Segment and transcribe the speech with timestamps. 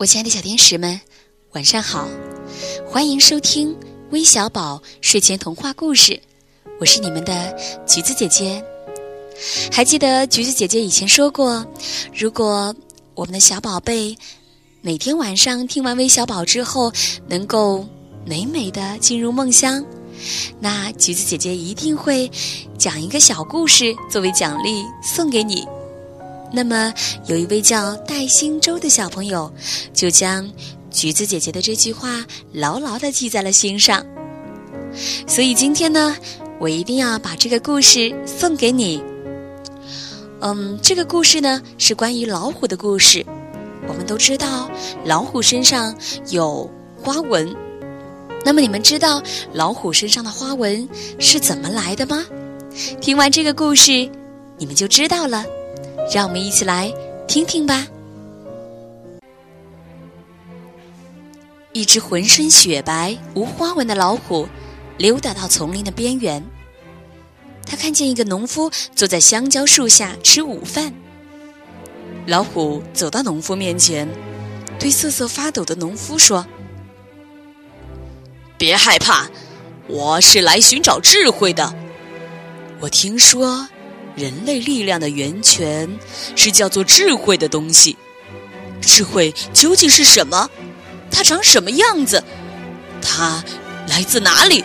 [0.00, 0.98] 我亲爱的小天使们，
[1.52, 2.08] 晚上好！
[2.86, 3.76] 欢迎收听
[4.12, 6.18] 微小宝睡前童话故事，
[6.80, 7.54] 我是你们的
[7.86, 8.64] 橘子姐姐。
[9.70, 11.62] 还记得橘子姐姐以前说过，
[12.14, 12.74] 如果
[13.14, 14.16] 我们的小宝贝
[14.80, 16.90] 每天晚上听完微小宝之后，
[17.28, 17.86] 能够
[18.24, 19.84] 美美的进入梦乡，
[20.58, 22.26] 那橘子姐姐一定会
[22.78, 25.68] 讲一个小故事作为奖励送给你。
[26.52, 26.92] 那么，
[27.26, 29.52] 有一位叫戴星洲的小朋友，
[29.94, 30.50] 就将
[30.90, 34.04] 橘子姐姐的这句话牢牢的记在了心上。
[35.26, 36.16] 所以今天呢，
[36.58, 39.00] 我一定要把这个故事送给你。
[40.40, 43.24] 嗯，这个故事呢是关于老虎的故事。
[43.86, 44.68] 我们都知道
[45.04, 45.94] 老虎身上
[46.30, 46.68] 有
[47.00, 47.54] 花纹，
[48.44, 50.88] 那么你们知道老虎身上的花纹
[51.20, 52.26] 是怎么来的吗？
[53.00, 54.10] 听完这个故事，
[54.58, 55.44] 你们就知道了。
[56.12, 56.92] 让我们一起来
[57.28, 57.86] 听听吧。
[61.72, 64.48] 一只浑身雪白、无花纹的老虎
[64.98, 66.44] 溜达到丛林的边缘。
[67.64, 70.92] 他看见一个农夫坐在香蕉树下吃午饭。
[72.26, 74.08] 老虎走到农夫面前，
[74.80, 76.44] 对瑟瑟发抖的农夫说
[78.58, 79.30] ：“别害怕，
[79.86, 81.72] 我是来寻找智慧的。
[82.80, 83.68] 我听说。”
[84.20, 85.88] 人类力量的源泉
[86.36, 87.96] 是叫做智慧的东西。
[88.82, 90.50] 智慧究竟是什么？
[91.10, 92.22] 它长什么样子？
[93.00, 93.42] 它
[93.88, 94.62] 来自哪里？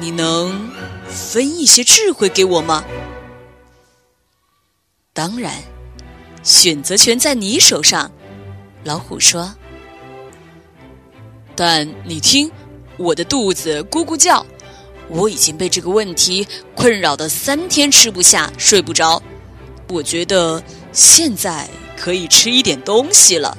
[0.00, 0.70] 你能
[1.08, 2.84] 分一些智慧给我吗？
[5.12, 5.52] 当然，
[6.44, 8.10] 选择权在你手上。
[8.84, 9.52] 老虎说。
[11.56, 12.48] 但你听，
[12.96, 14.46] 我的肚子咕咕叫。
[15.08, 19.22] 我已经被这个问题困扰的三天吃不下、睡不着，
[19.88, 23.56] 我觉得现在可以吃一点东西了。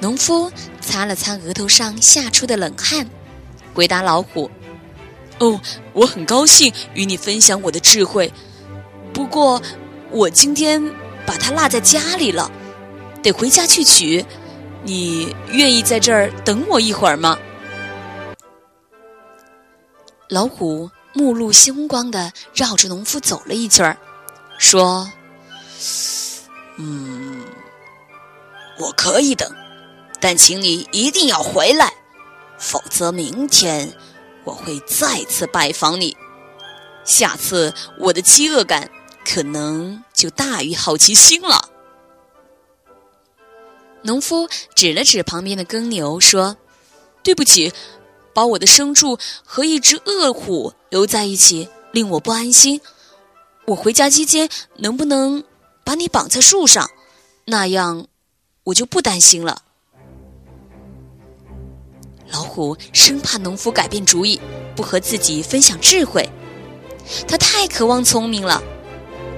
[0.00, 3.06] 农夫擦了擦额头上吓出的冷汗，
[3.74, 4.50] 回答老虎
[5.38, 5.60] ：“哦，
[5.92, 8.32] 我很高兴与你分享我的智慧，
[9.12, 9.60] 不过
[10.10, 10.82] 我今天
[11.26, 12.50] 把它落在家里了，
[13.22, 14.24] 得回家去取。
[14.82, 17.38] 你愿意在这儿等我一会儿吗？”
[20.28, 23.96] 老虎目露凶光的绕着农夫走了一圈儿，
[24.58, 25.10] 说
[26.76, 27.44] ：“嗯，
[28.78, 29.48] 我可以等，
[30.20, 31.92] 但请你一定要回来，
[32.58, 33.94] 否则明天
[34.44, 36.16] 我会再次拜访你。
[37.04, 38.90] 下次我的饥饿感
[39.26, 41.68] 可能就大于好奇心了。”
[44.02, 46.56] 农夫指了指旁边的耕牛，说
[47.22, 47.72] ：“对不起。”
[48.34, 52.80] 把我的牲畜和一只恶虎留在一起，令我不安心。
[53.66, 55.42] 我回家期间能不能
[55.84, 56.90] 把你绑在树上？
[57.46, 58.06] 那样
[58.64, 59.62] 我就不担心了。
[62.30, 64.40] 老虎生怕农夫改变主意，
[64.74, 66.28] 不和自己分享智慧。
[67.28, 68.62] 他太渴望聪明了，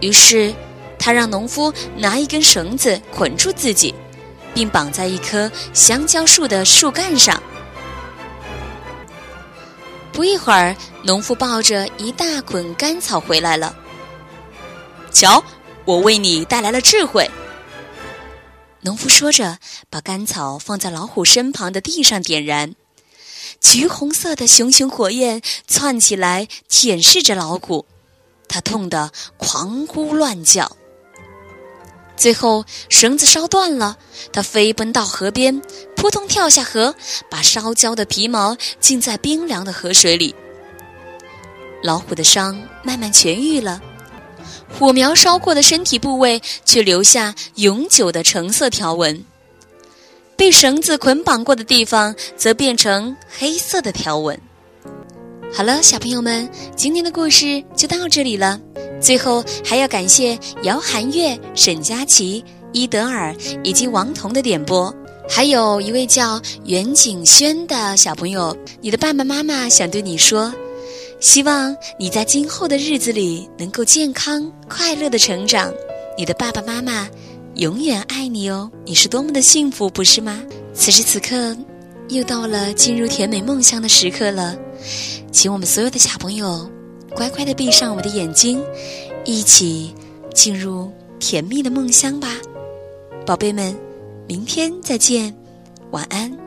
[0.00, 0.54] 于是
[0.98, 3.94] 他让农夫拿一根绳子捆住自己，
[4.54, 7.42] 并绑在一棵香蕉树的树干上。
[10.14, 13.76] 不一会儿，农夫抱着一大捆干草回来了。
[15.10, 15.42] 瞧，
[15.84, 17.28] 我为你带来了智慧。
[18.82, 19.58] 农夫说着，
[19.90, 22.76] 把干草放在老虎身旁的地上点燃，
[23.60, 27.84] 橘红色的熊熊火焰窜起来，舔舐着老虎，
[28.46, 30.76] 它痛得狂呼乱叫。
[32.16, 33.96] 最后，绳子烧断了，
[34.32, 35.60] 它飞奔到河边。
[35.96, 36.94] 扑通跳下河，
[37.30, 40.34] 把烧焦的皮毛浸在冰凉的河水里。
[41.82, 43.80] 老虎的伤慢慢痊愈了，
[44.78, 49.24] 火苗烧过的身体部位却留下永久的橙色条纹，
[50.36, 54.38] 被绳子捆绑过的地方则变成黑色的条纹。
[55.52, 58.60] 好了，小朋友们，今天的故事就到这里了。
[59.04, 62.42] 最后还要感谢姚寒月、沈佳琪、
[62.72, 64.92] 伊德尔以及王彤的点播。
[65.28, 70.52] 还有一位叫袁景轩的小朋友，你的爸爸妈妈想对你说，
[71.20, 75.70] 希望你在今后的日子里能够健康快乐的成长。
[76.16, 77.06] 你的爸爸妈妈
[77.56, 80.42] 永远爱你哦，你是多么的幸福，不是吗？
[80.74, 81.54] 此时此刻，
[82.08, 84.56] 又到了进入甜美梦乡的时刻了，
[85.30, 86.70] 请我们所有的小朋友
[87.14, 88.62] 乖乖的闭上我的眼睛，
[89.24, 89.94] 一起
[90.34, 90.90] 进入
[91.20, 92.36] 甜蜜的梦乡吧，
[93.24, 93.74] 宝贝们。
[94.26, 95.34] 明天再见，
[95.90, 96.43] 晚安。